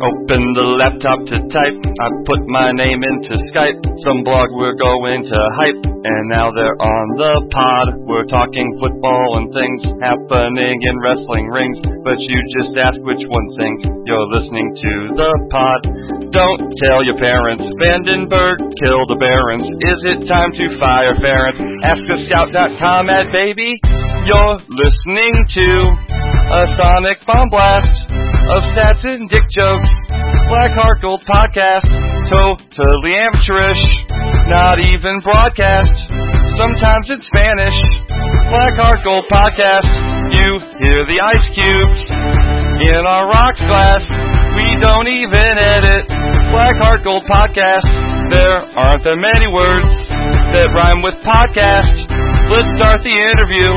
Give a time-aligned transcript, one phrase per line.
[0.00, 1.76] Open the laptop to type.
[1.76, 3.84] I put my name into Skype.
[4.00, 5.84] Some blog we're going to hype.
[5.84, 7.86] And now they're on the pod.
[8.08, 11.76] We're talking football and things happening in wrestling rings.
[12.00, 13.80] But you just ask which one sings.
[14.08, 15.80] You're listening to the pod.
[16.32, 17.60] Don't tell your parents.
[17.76, 19.68] Vandenberg killed the Barons.
[19.68, 21.60] Is it time to fire Ferentz?
[21.84, 23.76] Ask a scout.com at baby.
[24.24, 25.68] You're listening to
[26.56, 27.99] a sonic bomb blast
[28.50, 29.90] of stats and dick jokes.
[30.50, 31.86] Black Heart Gold podcast,
[32.34, 33.82] totally amateurish,
[34.50, 35.94] not even broadcast.
[36.58, 37.78] Sometimes it's Spanish.
[38.50, 39.86] Black Heart Gold podcast,
[40.34, 40.48] you
[40.82, 42.00] hear the ice cubes
[42.90, 44.02] in our rocks glass.
[44.58, 46.10] We don't even edit.
[46.50, 47.86] Black Heart Gold podcast,
[48.34, 49.86] there aren't that many words
[50.58, 51.94] that rhyme with podcast.
[52.50, 53.70] Let's start the interview.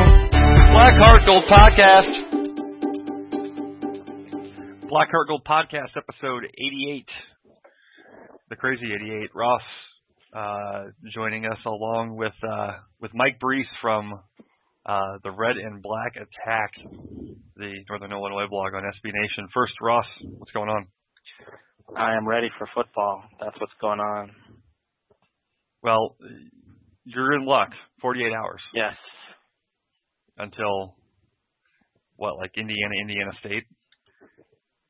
[0.73, 2.22] Black Heart Gold podcast.
[4.93, 7.07] Black Heart Gold Podcast, episode 88.
[8.51, 9.31] The Crazy 88.
[9.33, 9.61] Ross
[10.37, 10.83] uh,
[11.15, 14.13] joining us along with uh, with Mike Brees from
[14.85, 16.73] uh, the Red and Black Attack,
[17.55, 19.47] the Northern Illinois blog on SB Nation.
[19.51, 20.05] First, Ross,
[20.37, 20.85] what's going on?
[21.97, 23.23] I am ready for football.
[23.41, 24.29] That's what's going on.
[25.81, 26.17] Well,
[27.03, 27.69] you're in luck.
[27.99, 28.61] 48 hours.
[28.75, 28.93] Yes.
[30.37, 30.93] Until
[32.15, 33.63] what, like Indiana, Indiana State?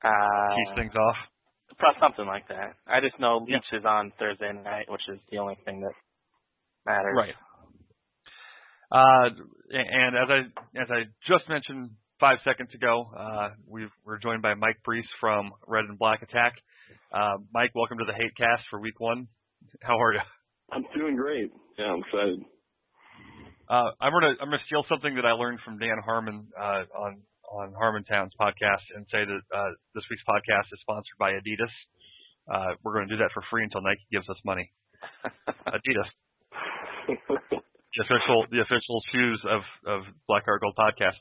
[0.04, 1.16] Uh, Keys things off.
[1.80, 2.76] Probably something like that.
[2.88, 3.80] I just know Leach yeah.
[3.80, 5.94] is on Thursday night, which is the only thing that
[6.86, 7.16] matters.
[7.16, 7.34] Right.
[8.92, 9.30] Uh,
[9.72, 10.40] and as I
[10.80, 15.52] as I just mentioned five seconds ago, uh, we are joined by Mike Brees from
[15.68, 16.54] Red and Black Attack.
[17.12, 19.28] Uh, Mike, welcome to the Hate Cast for Week One.
[19.82, 20.20] How are you?
[20.72, 21.50] I'm doing great.
[21.78, 22.40] Yeah, I'm excited.
[23.68, 27.22] Uh, I'm gonna I'm gonna steal something that I learned from Dan Harmon uh, on
[27.54, 31.74] on Harmontown's podcast and say that uh, this week's podcast is sponsored by Adidas.
[32.50, 34.72] Uh, we're going to do that for free until Nike gives us money.
[35.68, 36.10] Adidas,
[37.08, 41.20] the official the official shoes of of Black Heart Gold podcast.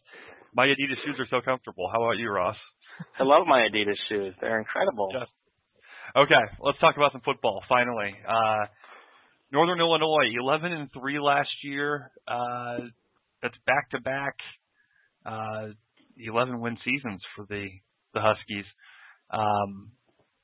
[0.54, 1.90] My Adidas shoes are so comfortable.
[1.92, 2.56] How about you, Ross?
[3.18, 4.34] I love my Adidas shoes.
[4.40, 5.10] They're incredible.
[5.12, 5.30] Just,
[6.16, 7.62] okay, let's talk about some football.
[7.68, 8.66] Finally, uh,
[9.52, 12.10] Northern Illinois, 11 and three last year.
[12.26, 12.78] Uh,
[13.42, 14.36] that's back to back.
[16.18, 17.68] 11 win seasons for the
[18.14, 18.66] the Huskies.
[19.32, 19.90] Um,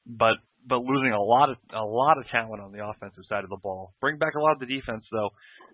[0.07, 0.37] but
[0.67, 3.59] but losing a lot of a lot of talent on the offensive side of the
[3.63, 3.95] ball.
[4.01, 5.31] Bring back a lot of the defense though.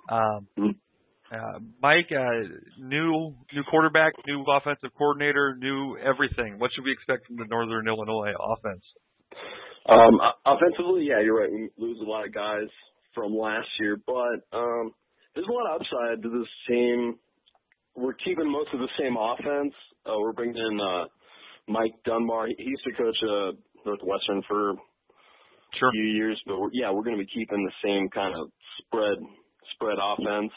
[0.08, 0.76] Um,
[1.32, 2.46] uh, Mike, uh,
[2.78, 6.58] new new quarterback, new offensive coordinator, new everything.
[6.58, 8.82] What should we expect from the Northern Illinois offense?
[9.88, 11.50] Um, offensively, yeah, you're right.
[11.50, 12.68] We lose a lot of guys
[13.14, 14.92] from last year, but um,
[15.34, 17.18] there's a lot of upside to this team
[17.96, 19.74] we're keeping most of the same offense.
[20.06, 21.04] Uh, we're bringing in uh,
[21.68, 22.48] Mike Dunbar.
[22.48, 23.52] He used to coach uh,
[23.86, 24.74] Northwestern for
[25.78, 25.88] sure.
[25.88, 28.48] a few years, but we're, yeah, we're going to be keeping the same kind of
[28.78, 29.18] spread
[29.74, 30.52] spread offense.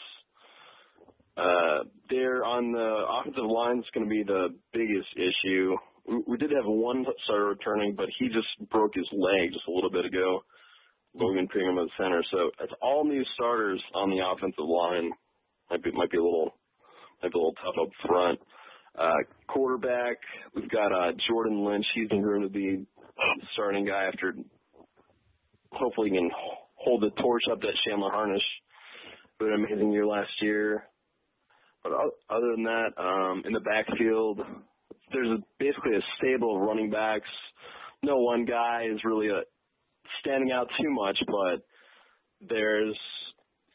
[1.36, 5.76] Uh, there on the offensive line is going to be the biggest issue.
[6.06, 9.72] We, we did have one starter returning, but he just broke his leg just a
[9.72, 10.40] little bit ago.
[11.14, 15.10] Logan Pingham at the center, so it's all new starters on the offensive line.
[15.70, 16.57] Might be might be a little
[17.22, 18.40] maybe a little tough up front.
[18.98, 19.14] Uh,
[19.46, 20.16] quarterback,
[20.54, 21.86] we've got uh, Jordan Lynch.
[21.94, 22.84] He's been groomed to be
[23.16, 24.34] the starting guy after
[25.72, 26.30] hopefully he can
[26.76, 28.42] hold the torch up that Chandler Harnish,
[29.38, 30.84] who had an amazing year last year.
[31.82, 34.40] But other than that, um, in the backfield,
[35.12, 37.28] there's basically a stable of running backs.
[38.02, 39.42] No one guy is really a,
[40.20, 41.62] standing out too much, but
[42.48, 42.96] there's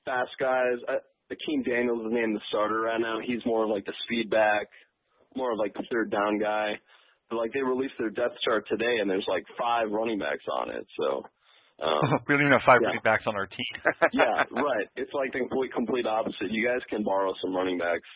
[0.05, 0.77] fast guys.
[0.87, 0.95] I,
[1.33, 3.19] Akeem Daniels is named the starter right now.
[3.25, 4.67] He's more of like the speed back,
[5.35, 6.79] more of like the third down guy.
[7.29, 10.69] But like they released their depth chart today, and there's like five running backs on
[10.69, 10.85] it.
[10.99, 11.23] So
[11.81, 12.93] um, we don't even have five yeah.
[12.93, 13.73] running backs on our team.
[14.13, 14.87] yeah, right.
[14.95, 16.51] It's like the complete complete opposite.
[16.51, 18.07] You guys can borrow some running backs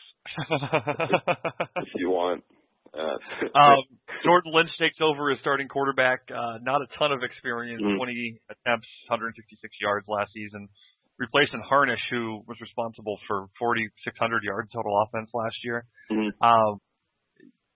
[1.82, 2.44] if you want.
[2.94, 3.84] Uh, um,
[4.24, 6.22] Jordan Lynch takes over as starting quarterback.
[6.32, 7.98] Uh, not a ton of experience, mm-hmm.
[7.98, 10.68] 20 attempts, 166 yards last season
[11.20, 15.86] replacing Harnish, who was responsible for 4,600 yards total offense last year.
[16.12, 16.38] Mm-hmm.
[16.42, 16.80] Um,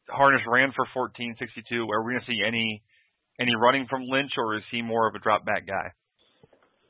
[0.09, 1.89] Harnish ran for 1462.
[1.89, 2.83] Are we going to see any
[3.39, 5.89] any running from Lynch, or is he more of a drop back guy?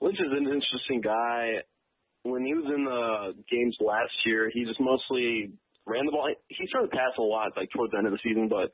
[0.01, 1.63] Lynch is an interesting guy.
[2.23, 5.53] When he was in the games last year, he just mostly
[5.85, 6.27] ran the ball.
[6.49, 8.69] He started to pass a lot, like towards the end of the season, but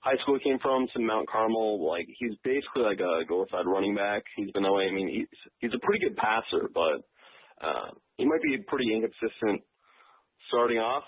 [0.00, 1.86] high school he came from to Mount Carmel.
[1.86, 4.22] Like he's basically like a glorified running back.
[4.36, 4.86] He's been that way.
[4.90, 7.06] I mean, he's he's a pretty good passer, but
[8.16, 9.62] he might be pretty inconsistent
[10.48, 11.04] starting off,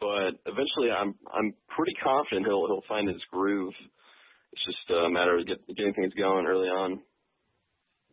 [0.00, 3.74] but eventually I'm I'm pretty confident he'll he'll find his groove
[4.54, 7.00] it's just a matter of get, getting things going early on.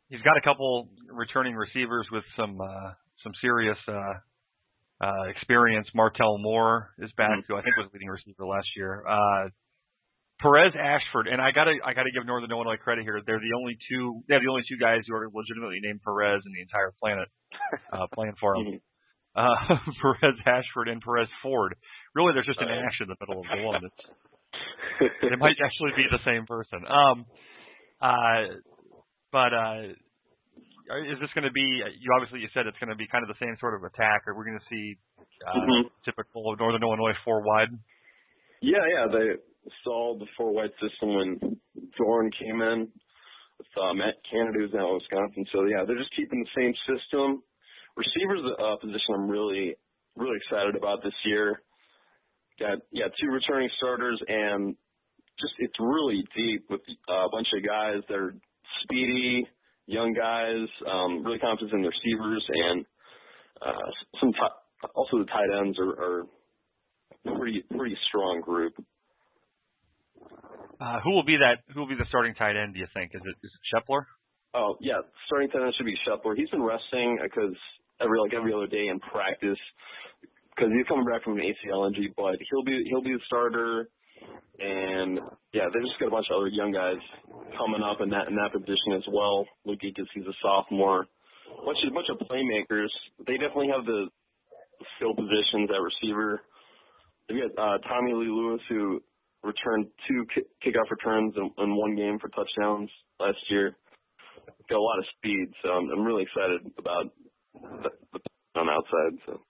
[0.10, 2.92] He's got a couple returning receivers with some uh,
[3.24, 5.88] some serious uh, uh, experience.
[5.94, 7.46] Martell Moore is back, mm-hmm.
[7.48, 9.04] who I think was leading receiver last year.
[9.08, 9.50] Uh,
[10.42, 13.22] Perez Ashford, and I gotta I gotta give Northern Illinois credit here.
[13.26, 16.42] They're the only two they have the only two guys who are legitimately named Perez
[16.46, 17.30] in the entire planet
[17.94, 18.82] uh, playing for them.
[19.32, 19.48] Uh,
[20.04, 21.74] Perez Ashford and Perez Ford.
[22.16, 23.80] Really, there's just an Ash in the middle of the one.
[25.00, 26.84] It's, it might actually be the same person.
[26.84, 27.26] Um,
[28.04, 28.60] uh,
[29.32, 29.96] but uh,
[31.10, 31.64] is this going to be?
[31.64, 34.28] You obviously you said it's going to be kind of the same sort of attack.
[34.28, 35.00] Are we going to see
[35.48, 35.88] uh, mm-hmm.
[36.04, 37.72] typical of Northern Illinois four wide?
[38.62, 39.08] Yeah, yeah.
[39.10, 39.42] They
[39.84, 41.60] saw the four wide system when
[42.00, 42.88] Doeren came in
[43.58, 45.46] with uh, Matt Canada, who's now in Wisconsin.
[45.52, 47.44] So yeah, they're just keeping the same system.
[47.96, 49.76] Receivers uh, position, I'm really
[50.16, 51.62] really excited about this year.
[52.60, 54.76] Got yeah, two returning starters and
[55.40, 58.36] just it's really deep with uh, a bunch of guys that are
[58.84, 59.48] speedy,
[59.88, 62.86] young guys, um, really confident in the receivers, and
[63.62, 66.24] uh, some t- also the tight ends are, are
[67.38, 68.74] pretty pretty strong group.
[70.82, 71.62] Uh, who will be that?
[71.74, 72.74] Who will be the starting tight end?
[72.74, 74.10] Do you think is it is it Shepler?
[74.56, 76.36] Oh yeah, starting tight end should be Shepler.
[76.36, 77.54] He's been resting because
[78.02, 79.62] every like every other day in practice
[80.50, 83.90] because he's coming back from an ACL injury, but he'll be he'll be the starter.
[84.58, 85.20] And
[85.54, 87.02] yeah, they just got a bunch of other young guys
[87.58, 89.46] coming up in that in that position as well.
[89.66, 91.06] Luke because he's a sophomore.
[91.62, 92.90] Bunch of, bunch of playmakers.
[93.28, 94.10] They definitely have the
[94.98, 96.42] skill positions at receiver.
[97.30, 99.02] They got uh, Tommy Lee Lewis who
[99.44, 102.90] returned two kick, kickoff returns in, in one game for touchdowns
[103.20, 103.76] last year.
[104.70, 107.06] Got a lot of speed, so I'm, I'm really excited about
[107.84, 109.18] the, the on outside.
[109.26, 109.42] So.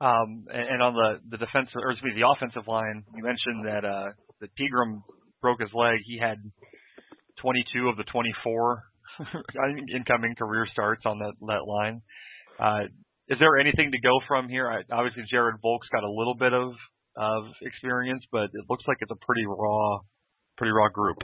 [0.00, 3.66] Um, and, and on the the defensive, or excuse me, the offensive line, you mentioned
[3.66, 4.08] that uh,
[4.40, 5.02] that Pegram
[5.42, 6.00] broke his leg.
[6.06, 6.38] He had
[7.42, 8.82] 22 of the 24
[9.94, 12.00] incoming career starts on that that line.
[12.58, 12.88] Uh,
[13.28, 14.68] is there anything to go from here?
[14.68, 16.72] I, obviously, Jared Volk's got a little bit of
[17.20, 20.00] of experience, but it looks like it's a pretty raw,
[20.56, 21.18] pretty raw group.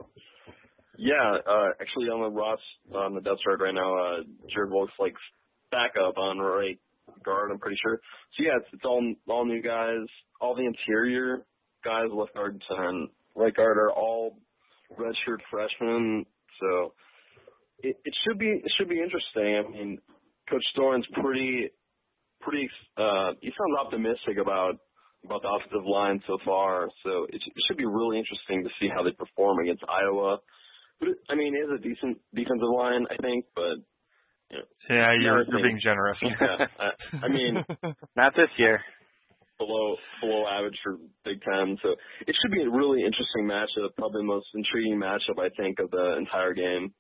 [0.99, 2.61] Yeah, uh, actually on the Ross
[2.95, 4.17] on the depth chart right now, uh,
[4.53, 5.15] Jared Volk's like
[5.71, 6.79] backup on right
[7.25, 8.01] guard, I'm pretty sure.
[8.37, 10.07] So yeah, it's, it's all all new guys.
[10.41, 11.47] All the interior
[11.85, 14.39] guys, left guard and right guard, are all
[14.99, 16.27] redshirt freshmen.
[16.61, 16.93] So
[17.81, 19.65] it, it should be it should be interesting.
[19.67, 19.99] I mean,
[20.51, 21.71] Coach Doeren's pretty
[22.41, 22.69] pretty.
[22.97, 24.79] Uh, he sounds optimistic about
[25.27, 26.89] about the offensive line so far.
[27.05, 30.39] So it, it should be really interesting to see how they perform against Iowa.
[30.99, 33.83] But it, I mean, it is a decent defensive line, I think, but
[34.89, 36.19] yeah, you're you're being generous.
[36.23, 37.65] yeah, I, I mean,
[38.17, 38.81] not this year.
[39.59, 41.97] Below below average for Big Ten, so
[42.27, 43.97] it should be a really interesting matchup.
[43.97, 46.93] Probably the most intriguing matchup I think of the entire game.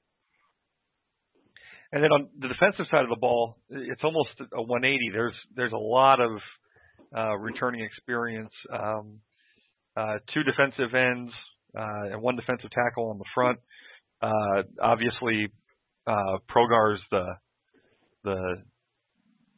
[1.93, 5.11] And then on the defensive side of the ball, it's almost a 180.
[5.13, 6.31] There's there's a lot of
[7.17, 8.53] uh, returning experience.
[8.73, 9.21] Um,
[9.97, 11.33] uh, two defensive ends
[11.77, 13.59] uh, and one defensive tackle on the front.
[14.23, 15.49] Uh, obviously,
[16.07, 17.27] uh, Progar's the
[18.25, 18.63] the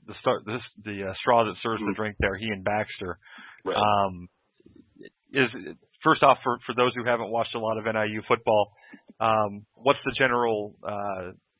[0.07, 1.95] the start this the uh, straw that serves the mm-hmm.
[1.95, 2.37] drink there.
[2.37, 3.19] He and Baxter.
[3.65, 3.77] Right.
[3.77, 4.29] Um,
[5.33, 5.49] is
[6.03, 8.73] first off for for those who haven't watched a lot of NIU football,
[9.21, 10.75] um, what's the general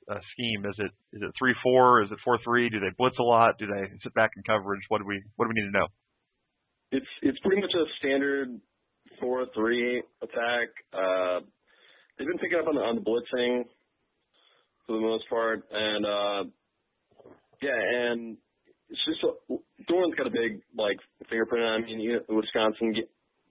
[0.09, 0.65] uh, uh, scheme?
[0.67, 2.03] Is it is it three four?
[2.03, 2.69] Is it four three?
[2.69, 3.59] Do they blitz a lot?
[3.59, 4.83] Do they sit back in coverage?
[4.89, 5.87] What do we what do we need to know?
[6.93, 8.61] It's it's pretty much a standard
[9.21, 10.69] four three attack.
[10.93, 11.41] Uh,
[12.19, 13.65] they've been picking up on the on the blitzing
[14.87, 15.65] for the most part.
[15.71, 16.51] And uh
[17.61, 18.37] yeah, and
[18.89, 19.55] it's just a,
[19.91, 20.99] Doeren's got a big like
[21.29, 21.65] fingerprint.
[21.65, 22.95] I mean, you know, Wisconsin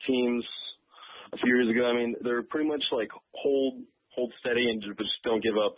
[0.08, 0.46] teams
[1.34, 1.86] a few years ago.
[1.86, 3.84] I mean, they're pretty much like hold
[4.16, 5.76] hold steady and just don't give up.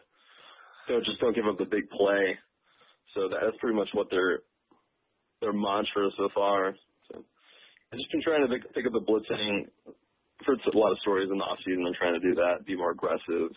[0.90, 2.34] So just don't give up the big play.
[3.14, 4.42] So that's pretty much what their
[5.40, 6.74] their mantra so far.
[7.08, 7.24] So
[7.94, 9.70] I've just been trying to pick, pick up the blitzing.
[9.88, 11.86] I've heard a lot of stories in the off season.
[11.86, 13.54] I'm trying to do that, be more aggressive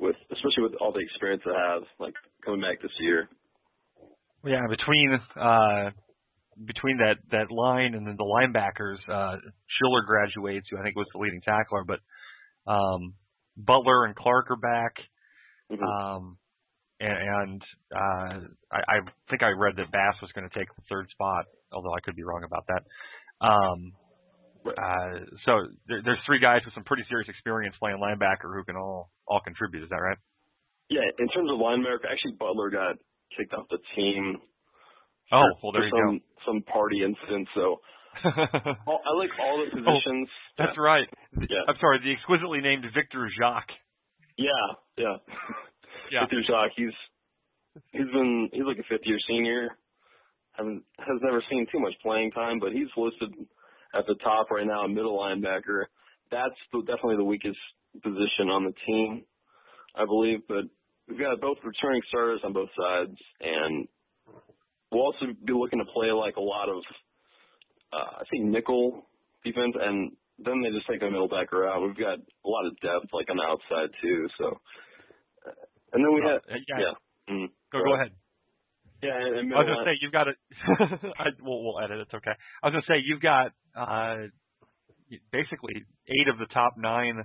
[0.00, 2.14] with especially with all the experience I have, like
[2.44, 3.28] coming back this year.
[4.44, 5.90] Yeah, between uh
[6.64, 9.36] between that that line and then the linebackers, uh
[9.76, 12.00] Schiller graduates, who I think was the leading tackler, but
[12.66, 13.14] um
[13.56, 14.96] Butler and Clark are back.
[15.70, 15.84] Mm-hmm.
[15.84, 16.36] Um
[17.00, 17.62] and, and
[17.94, 18.40] uh
[18.72, 18.96] I, I
[19.28, 22.16] think I read that Bass was going to take the third spot, although I could
[22.16, 22.82] be wrong about that.
[23.46, 23.92] Um
[24.66, 25.52] uh, so
[25.88, 29.40] there, there's three guys with some pretty serious experience playing linebacker who can all all
[29.40, 29.84] contribute.
[29.84, 30.18] Is that right?
[30.90, 32.96] Yeah, in terms of linebacker, actually Butler got
[33.36, 34.36] kicked off the team.
[35.32, 36.24] Oh, well there you some, go.
[36.46, 37.48] Some party incident.
[37.54, 37.80] So
[38.86, 40.28] all, I like all the positions.
[40.28, 40.82] Oh, that's yeah.
[40.82, 41.08] right.
[41.48, 41.64] Yeah.
[41.68, 43.70] I'm sorry, the exquisitely named Victor Jacques.
[44.40, 44.66] Yeah,
[44.96, 45.16] yeah.
[46.12, 46.20] yeah.
[46.22, 46.72] Victor Jacques.
[46.74, 46.96] He's
[47.92, 49.68] he's been he's like a fifth year senior.
[50.52, 53.34] Haven't has never seen too much playing time, but he's listed
[53.94, 55.84] at the top right now, middle linebacker.
[56.30, 57.58] That's the, definitely the weakest
[58.02, 59.24] position on the team,
[59.94, 60.40] I believe.
[60.48, 60.64] But
[61.06, 63.88] we've got both returning starters on both sides, and
[64.90, 66.82] we'll also be looking to play like a lot of,
[67.92, 69.06] uh, I think nickel
[69.44, 70.12] defense, and
[70.44, 71.82] then they just take the middle backer out.
[71.82, 74.28] We've got a lot of depth like on the outside too.
[74.38, 74.46] So,
[75.46, 75.56] uh,
[75.92, 76.78] and then we uh, have yeah.
[76.78, 76.94] yeah.
[77.28, 78.12] Mm, go go ahead.
[79.02, 80.36] Yeah, and I was gonna say you've got it.
[81.40, 82.00] we'll, we'll edit.
[82.00, 82.36] It's okay.
[82.62, 84.28] I was gonna say you've got uh,
[85.32, 85.74] basically
[86.08, 87.24] eight of the top nine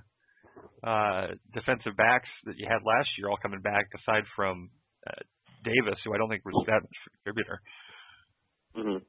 [0.83, 4.69] uh, defensive backs that you had last year all coming back, aside from
[5.07, 5.23] uh,
[5.63, 6.81] Davis, who I don't think was that
[7.23, 7.59] contributor.
[8.77, 9.03] Mm-hmm.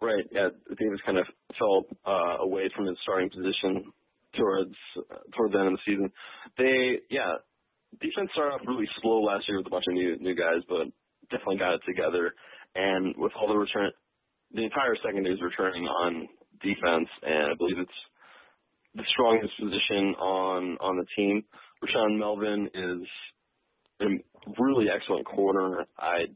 [0.00, 0.24] Right.
[0.30, 1.26] Yeah, Davis kind of
[1.58, 3.92] fell uh, away from his starting position
[4.36, 6.12] towards uh, towards the end of the season.
[6.56, 7.34] They, yeah,
[8.00, 10.86] defense started off really slow last year with a bunch of new new guys, but
[11.30, 12.32] definitely got it together.
[12.74, 13.90] And with all the return,
[14.54, 16.28] the entire secondary is returning on
[16.62, 18.00] defense, and I believe it's
[18.94, 21.44] the strongest position on on the team.
[21.82, 23.08] Rashaan Melvin is
[24.00, 25.86] a really excellent corner.
[25.98, 26.26] I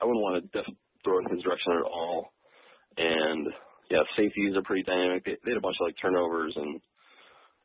[0.00, 2.31] I wouldn't want to def- throw in his direction at all.
[2.96, 3.48] And
[3.90, 5.24] yeah, safeties are pretty dynamic.
[5.24, 6.76] They, they had a bunch of like turnovers, and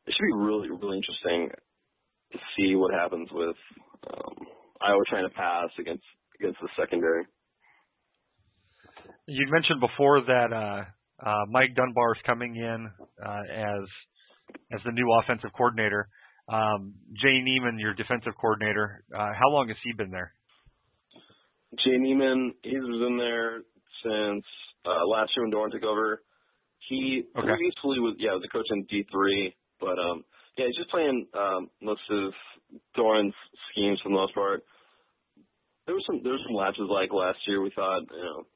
[0.06, 1.50] it should be really really interesting
[2.32, 3.56] to see what happens with
[4.12, 4.36] um,
[4.80, 6.04] Iowa trying to pass against
[6.40, 7.24] against the secondary.
[9.26, 10.84] You mentioned before that uh,
[11.26, 12.90] uh, Mike Dunbar is coming in
[13.24, 13.84] uh, as
[14.72, 16.08] as the new offensive coordinator.
[16.48, 20.32] Um, Jay Niemann, your defensive coordinator, uh, how long has he been there?
[21.84, 23.60] Jay Niemann, he's been there
[24.02, 24.44] since
[24.88, 26.22] uh, last year when Doeren took over.
[26.88, 27.46] He okay.
[27.46, 30.24] previously was yeah was a coach in D three, but um
[30.56, 32.32] yeah he's just playing um, most of
[32.96, 33.34] Doeren's
[33.70, 34.62] schemes for the most part.
[35.86, 37.60] There was some there was some lapses like last year.
[37.60, 38.46] We thought you know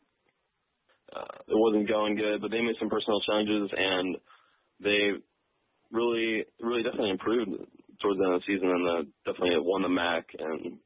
[1.16, 4.16] uh, it wasn't going good, but they made some personal changes and
[4.80, 5.12] they
[5.90, 7.50] really really definitely improved
[8.00, 10.78] towards the end of the season and the, definitely won the MAC and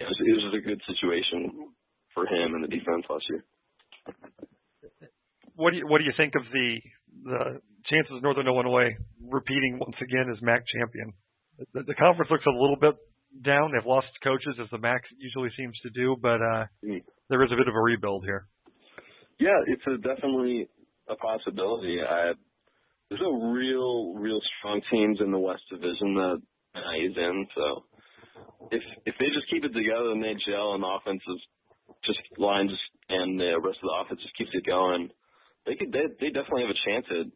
[0.00, 1.72] it was, it was just a good situation
[2.12, 3.44] for him and the defense last year
[5.56, 6.80] what do you what do you think of the
[7.24, 8.96] the chances of Northern Illinois
[9.30, 11.12] repeating once again as MAC champion?
[11.74, 12.94] The, the conference looks a little bit
[13.44, 13.72] down.
[13.72, 17.02] They've lost coaches as the MAC usually seems to do, but uh, mm.
[17.28, 18.46] there is a bit of a rebuild here.
[19.38, 20.68] Yeah, it's a, definitely
[21.08, 21.98] a possibility.
[22.00, 22.32] I,
[23.08, 26.42] there's no real real strong teams in the West Division that
[26.74, 27.84] NIA's in, so
[28.70, 31.40] if if they just keep it together and they gel and the offensive
[32.04, 35.10] just line just and the rest of the offense just keeps it going,
[35.66, 37.26] they could they they definitely have a chance at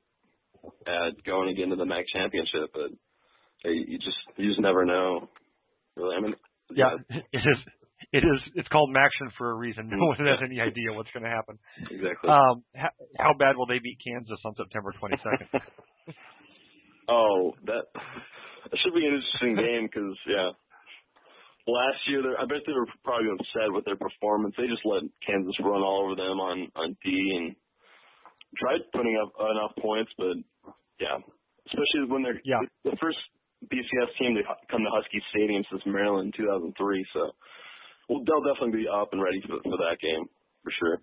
[0.86, 2.90] at going again to the MAC championship, but
[3.64, 5.28] they, you just you just never know.
[5.96, 6.34] Really, I mean,
[6.74, 7.16] yeah, yeah.
[7.32, 7.58] it is.
[8.12, 8.40] It is.
[8.54, 9.88] It's called MACtion for a reason.
[9.88, 11.58] No one has any idea what's going to happen.
[11.90, 12.30] Exactly.
[12.30, 15.60] Um, how, how bad will they beat Kansas on September 22nd?
[17.08, 17.88] oh, that
[18.70, 20.50] that should be an interesting game because yeah,
[21.66, 24.54] last year, I bet they were probably upset with their performance.
[24.56, 27.56] They just let Kansas run all over them on on D and
[28.58, 30.36] tried putting up enough points, but
[31.00, 31.20] yeah,
[31.68, 32.60] especially when they're yeah.
[32.84, 33.18] the first
[33.64, 36.72] BCS team to come to Husky Stadium since Maryland in 2003.
[37.12, 37.32] So,
[38.08, 40.24] well, they'll definitely be up and ready for for that game
[40.62, 40.96] for sure.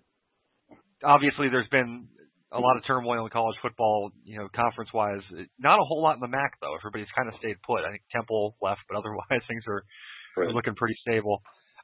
[1.04, 2.08] Obviously, there's been
[2.52, 5.20] a lot of turmoil in college football, you know, conference wise.
[5.58, 6.74] Not a whole lot in the MAC though.
[6.78, 7.84] Everybody's kind of stayed put.
[7.84, 9.82] I think Temple left, but otherwise things are
[10.36, 10.54] right.
[10.54, 11.42] looking pretty stable.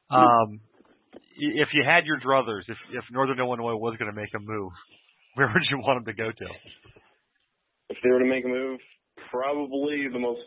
[0.09, 0.59] Um,
[1.37, 4.71] if you had your druthers, if if Northern Illinois was going to make a move,
[5.35, 6.47] where would you want them to go to?
[7.89, 8.79] If they were to make a move,
[9.29, 10.41] probably the most,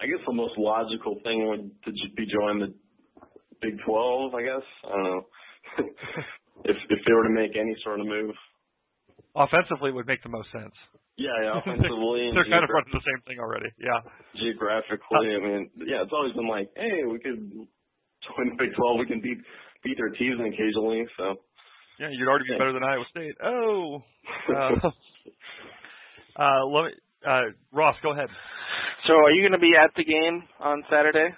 [0.00, 2.74] I guess the most logical thing would to be join the
[3.62, 4.34] Big 12.
[4.34, 5.22] I guess I don't know.
[6.68, 8.34] if if they were to make any sort of move,
[9.34, 10.74] offensively it would make the most sense.
[11.16, 12.28] Yeah, yeah, offensively.
[12.34, 13.70] They're kind of running the same thing already.
[13.80, 14.04] Yeah.
[14.36, 17.40] Geographically, uh, I mean, yeah, it's always been like, hey, we could
[18.28, 18.98] join the Big 12.
[18.98, 19.38] We can beat
[19.82, 21.06] beat their teams occasionally.
[21.16, 21.40] So.
[21.98, 23.36] Yeah, you'd already be better than Iowa State.
[23.42, 24.02] Oh.
[24.48, 24.88] Uh,
[26.42, 26.90] uh, let me,
[27.26, 28.28] uh, Ross, go ahead.
[29.06, 31.34] So, are you going to be at the game on Saturday,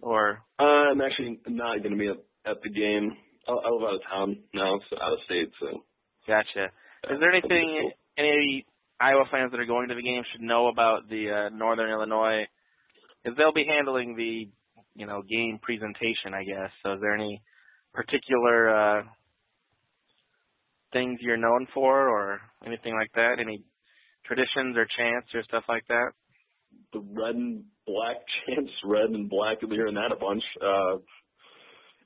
[0.00, 0.40] or?
[0.58, 3.16] Uh, I'm actually not going to be at the game.
[3.46, 5.50] I, I live out of town now, so out of state.
[5.60, 5.84] So.
[6.26, 6.72] Gotcha.
[7.10, 8.64] Is there anything any
[9.00, 12.46] Iowa fans that are going to the game should know about the uh, Northern Illinois,
[13.22, 14.48] because they'll be handling the,
[14.94, 16.70] you know, game presentation, I guess.
[16.82, 17.42] So is there any
[17.92, 19.02] particular uh,
[20.94, 23.36] things you're known for, or anything like that?
[23.38, 23.62] Any
[24.24, 26.12] traditions or chants or stuff like that?
[26.94, 29.58] The red and black chants, red and black.
[29.60, 30.42] You'll be hearing that a bunch.
[30.62, 30.96] Uh,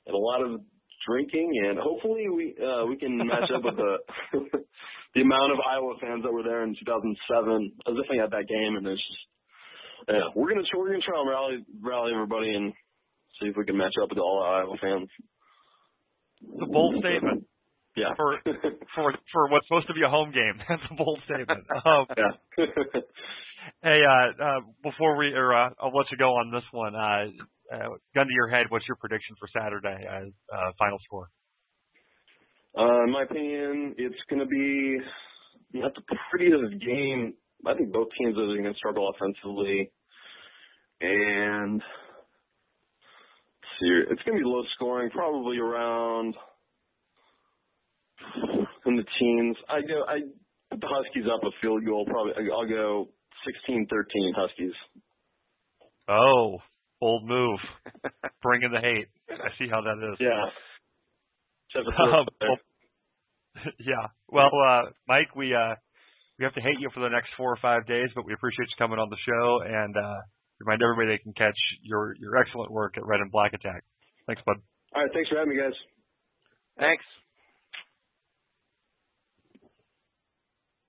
[0.05, 0.59] and a lot of
[1.07, 3.97] drinking, and hopefully we uh, we can match up with the
[5.15, 7.71] the amount of Iowa fans that were there in 2007.
[7.87, 9.23] I was definitely at that game, and it's just
[10.09, 12.73] yeah, we're gonna we're gonna try and rally rally everybody and
[13.39, 15.09] see if we can match up with all Iowa fans.
[16.41, 17.45] It's a bold statement.
[17.99, 18.15] Yeah.
[18.15, 18.39] For
[18.95, 20.55] for for what's supposed to be a home game.
[20.69, 21.65] That's a bold statement.
[21.85, 22.65] Um, yeah.
[23.83, 26.95] hey, uh, uh, before we or uh, I'll let you go on this one.
[26.95, 27.27] Uh,
[27.73, 30.05] uh, gun to your head, what's your prediction for Saturday?
[30.07, 31.29] Uh, uh, final score.
[32.77, 34.97] Uh, in my opinion, it's going to be
[35.73, 37.33] not the prettiest game.
[37.65, 39.91] I think both teams are going to struggle offensively,
[41.01, 41.81] and
[43.79, 46.35] see, it's going to be low scoring, probably around
[48.85, 49.57] in the teens.
[49.69, 50.19] I go, I
[50.69, 52.05] put the Huskies up a field goal.
[52.05, 53.09] Probably, I'll go
[53.69, 53.85] 16-13
[54.35, 54.73] Huskies.
[56.07, 56.57] Oh,
[56.99, 57.59] bold move.
[58.41, 59.07] Bringing the hate.
[59.29, 60.17] I see how that is.
[60.19, 60.49] Yeah.
[61.75, 62.57] Um, well,
[63.79, 64.07] yeah.
[64.27, 65.75] Well, uh, Mike, we uh,
[66.39, 68.65] we have to hate you for the next four or five days, but we appreciate
[68.65, 70.19] you coming on the show and uh,
[70.59, 73.83] remind everybody they can catch your your excellent work at Red and Black Attack.
[74.25, 74.57] Thanks, bud.
[74.95, 75.11] All right.
[75.13, 75.77] Thanks for having me, guys.
[76.79, 77.03] Thanks.